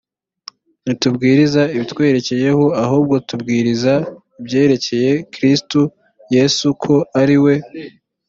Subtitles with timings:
[0.83, 3.93] ntitubwiriza ibitwerekeyeho ahubwo tubwiriza
[4.39, 5.79] ibyerekeye kristo
[6.35, 7.55] yesu ko ari we